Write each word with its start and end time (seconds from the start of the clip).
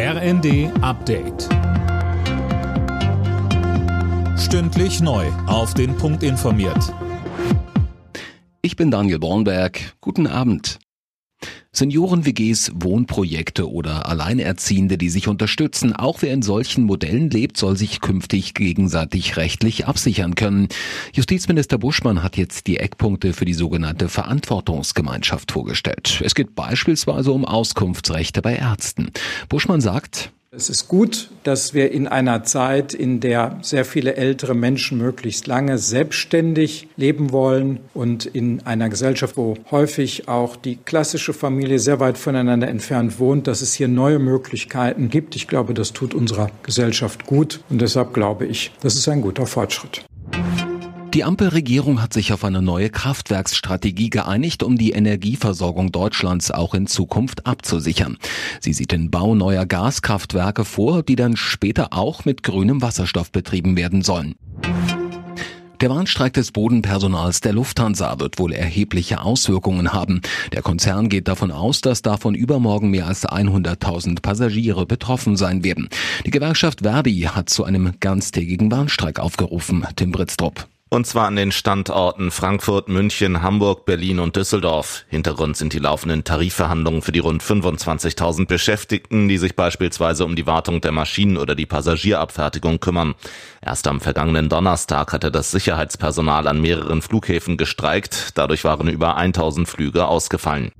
RND 0.00 0.70
Update. 0.80 1.48
Stündlich 4.38 5.00
neu. 5.00 5.26
Auf 5.48 5.74
den 5.74 5.96
Punkt 5.96 6.22
informiert. 6.22 6.94
Ich 8.62 8.76
bin 8.76 8.92
Daniel 8.92 9.18
Bornberg. 9.18 9.96
Guten 10.00 10.28
Abend. 10.28 10.78
Senioren-WGs, 11.78 12.72
Wohnprojekte 12.74 13.70
oder 13.70 14.08
Alleinerziehende, 14.08 14.98
die 14.98 15.08
sich 15.08 15.28
unterstützen. 15.28 15.94
Auch 15.94 16.22
wer 16.22 16.32
in 16.32 16.42
solchen 16.42 16.84
Modellen 16.84 17.30
lebt, 17.30 17.56
soll 17.56 17.76
sich 17.76 18.00
künftig 18.00 18.54
gegenseitig 18.54 19.36
rechtlich 19.36 19.86
absichern 19.86 20.34
können. 20.34 20.68
Justizminister 21.12 21.78
Buschmann 21.78 22.22
hat 22.22 22.36
jetzt 22.36 22.66
die 22.66 22.78
Eckpunkte 22.78 23.32
für 23.32 23.44
die 23.44 23.54
sogenannte 23.54 24.08
Verantwortungsgemeinschaft 24.08 25.52
vorgestellt. 25.52 26.20
Es 26.24 26.34
geht 26.34 26.54
beispielsweise 26.54 27.32
um 27.32 27.44
Auskunftsrechte 27.44 28.42
bei 28.42 28.56
Ärzten. 28.56 29.12
Buschmann 29.48 29.80
sagt, 29.80 30.32
es 30.50 30.70
ist 30.70 30.88
gut, 30.88 31.28
dass 31.42 31.74
wir 31.74 31.92
in 31.92 32.08
einer 32.08 32.42
Zeit, 32.42 32.94
in 32.94 33.20
der 33.20 33.58
sehr 33.60 33.84
viele 33.84 34.16
ältere 34.16 34.54
Menschen 34.54 34.96
möglichst 34.96 35.46
lange 35.46 35.76
selbstständig 35.76 36.88
leben 36.96 37.32
wollen 37.32 37.80
und 37.92 38.24
in 38.24 38.64
einer 38.64 38.88
Gesellschaft, 38.88 39.36
wo 39.36 39.56
häufig 39.70 40.26
auch 40.26 40.56
die 40.56 40.76
klassische 40.76 41.34
Familie 41.34 41.78
sehr 41.78 42.00
weit 42.00 42.16
voneinander 42.16 42.68
entfernt 42.68 43.18
wohnt, 43.18 43.46
dass 43.46 43.60
es 43.60 43.74
hier 43.74 43.88
neue 43.88 44.18
Möglichkeiten 44.18 45.10
gibt. 45.10 45.36
Ich 45.36 45.48
glaube, 45.48 45.74
das 45.74 45.92
tut 45.92 46.14
unserer 46.14 46.50
Gesellschaft 46.62 47.26
gut 47.26 47.60
und 47.68 47.82
deshalb 47.82 48.14
glaube 48.14 48.46
ich, 48.46 48.72
das 48.80 48.94
ist 48.94 49.08
ein 49.08 49.20
guter 49.20 49.46
Fortschritt. 49.46 50.04
Die 51.14 51.24
Ampelregierung 51.24 52.02
hat 52.02 52.12
sich 52.12 52.34
auf 52.34 52.44
eine 52.44 52.60
neue 52.60 52.90
Kraftwerksstrategie 52.90 54.10
geeinigt, 54.10 54.62
um 54.62 54.76
die 54.76 54.90
Energieversorgung 54.90 55.90
Deutschlands 55.90 56.50
auch 56.50 56.74
in 56.74 56.86
Zukunft 56.86 57.46
abzusichern. 57.46 58.18
Sie 58.60 58.74
sieht 58.74 58.92
den 58.92 59.10
Bau 59.10 59.34
neuer 59.34 59.64
Gaskraftwerke 59.64 60.66
vor, 60.66 61.02
die 61.02 61.16
dann 61.16 61.36
später 61.36 61.94
auch 61.94 62.26
mit 62.26 62.42
grünem 62.42 62.82
Wasserstoff 62.82 63.32
betrieben 63.32 63.76
werden 63.76 64.02
sollen. 64.02 64.34
Der 65.80 65.90
Warnstreik 65.90 66.34
des 66.34 66.52
Bodenpersonals 66.52 67.40
der 67.40 67.52
Lufthansa 67.52 68.18
wird 68.18 68.38
wohl 68.38 68.52
erhebliche 68.52 69.22
Auswirkungen 69.22 69.92
haben. 69.92 70.20
Der 70.52 70.60
Konzern 70.60 71.08
geht 71.08 71.28
davon 71.28 71.52
aus, 71.52 71.80
dass 71.80 72.02
davon 72.02 72.34
übermorgen 72.34 72.90
mehr 72.90 73.06
als 73.06 73.26
100.000 73.26 74.20
Passagiere 74.20 74.86
betroffen 74.86 75.36
sein 75.36 75.64
werden. 75.64 75.88
Die 76.26 76.32
Gewerkschaft 76.32 76.80
Verdi 76.82 77.20
hat 77.22 77.48
zu 77.48 77.64
einem 77.64 77.94
ganztägigen 78.00 78.70
Warnstreik 78.70 79.20
aufgerufen. 79.20 79.86
Tim 79.96 80.10
Britztrup. 80.10 80.68
Und 80.90 81.06
zwar 81.06 81.26
an 81.26 81.36
den 81.36 81.52
Standorten 81.52 82.30
Frankfurt, 82.30 82.88
München, 82.88 83.42
Hamburg, 83.42 83.84
Berlin 83.84 84.20
und 84.20 84.36
Düsseldorf. 84.36 85.04
Hintergrund 85.08 85.56
sind 85.56 85.74
die 85.74 85.78
laufenden 85.78 86.24
Tarifverhandlungen 86.24 87.02
für 87.02 87.12
die 87.12 87.18
rund 87.18 87.42
25.000 87.42 88.46
Beschäftigten, 88.46 89.28
die 89.28 89.36
sich 89.36 89.54
beispielsweise 89.54 90.24
um 90.24 90.34
die 90.34 90.46
Wartung 90.46 90.80
der 90.80 90.92
Maschinen 90.92 91.36
oder 91.36 91.54
die 91.54 91.66
Passagierabfertigung 91.66 92.80
kümmern. 92.80 93.16
Erst 93.60 93.86
am 93.86 94.00
vergangenen 94.00 94.48
Donnerstag 94.48 95.12
hatte 95.12 95.30
das 95.30 95.50
Sicherheitspersonal 95.50 96.48
an 96.48 96.62
mehreren 96.62 97.02
Flughäfen 97.02 97.58
gestreikt. 97.58 98.30
Dadurch 98.34 98.64
waren 98.64 98.88
über 98.88 99.16
1000 99.16 99.68
Flüge 99.68 100.06
ausgefallen. 100.06 100.72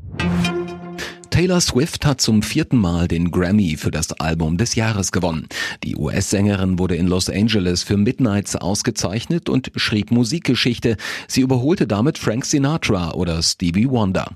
Taylor 1.31 1.61
Swift 1.61 2.05
hat 2.07 2.21
zum 2.21 2.43
vierten 2.43 2.79
Mal 2.79 3.09
den 3.09 3.31
Grammy 3.31 3.77
für 3.77 3.91
das 3.91 4.13
Album 4.13 4.57
des 4.57 4.75
Jahres 4.75 5.13
gewonnen. 5.13 5.49
Die 5.85 5.97
US-Sängerin 5.97 6.79
wurde 6.79 6.97
in 6.97 7.07
Los 7.07 7.31
Angeles 7.31 7.83
für 7.83 7.97
Midnights 7.97 8.57
ausgezeichnet 8.57 9.49
und 9.49 9.71
schrieb 9.77 10.11
Musikgeschichte. 10.11 10.97
Sie 11.27 11.41
überholte 11.41 11.87
damit 11.87 12.19
Frank 12.19 12.45
Sinatra 12.45 13.13
oder 13.13 13.43
Stevie 13.43 13.89
Wonder. 13.89 14.33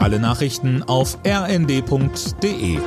Alle 0.00 0.20
Nachrichten 0.20 0.82
auf 0.82 1.18
rnd.de 1.26 2.78